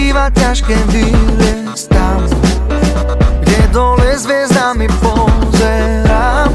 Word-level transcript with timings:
býva 0.00 0.32
ťažké 0.32 0.72
vyliesť 0.88 1.92
tam 1.92 2.24
Kde 3.44 3.60
dole 3.68 4.16
hviezdami 4.16 4.88
pozerám. 5.02 6.48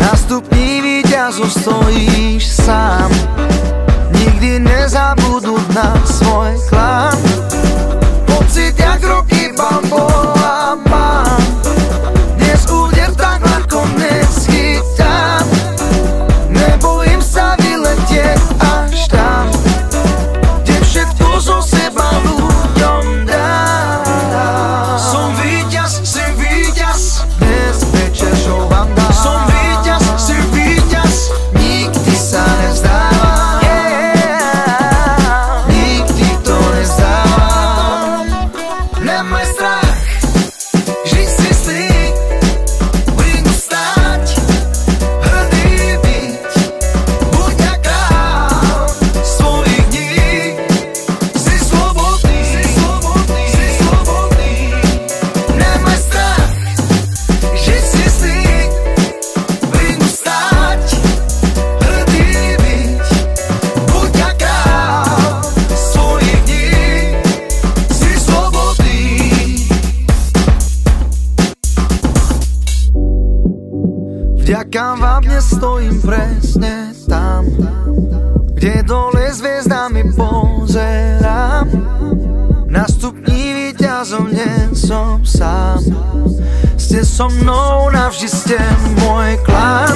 Na 0.00 0.12
stupni 0.16 0.80
víťazov 0.80 1.52
stojíš 1.52 2.64
sám. 2.64 3.10
Nikdy 4.16 4.64
nezabudnúť 4.64 5.66
na 5.76 5.92
svoj 6.06 6.56
klan 6.72 6.89
Vďaka 74.50 74.98
vám 74.98 75.22
dnes 75.30 75.46
stojím 75.46 76.02
presne? 76.02 76.90
Tam 77.06 77.46
Kde 78.58 78.82
dole 78.82 79.30
hviezdami 79.30 80.10
pozerám. 80.18 81.70
Na 82.66 82.82
stupni 82.90 83.54
víťazom 83.54 84.26
nie 84.34 84.74
som 84.74 85.22
sám. 85.22 85.86
Ste 86.74 87.06
so 87.06 87.30
mnou, 87.30 87.94
navždy 87.94 88.26
ste 88.26 88.58
môj 88.98 89.38
klan 89.46 89.94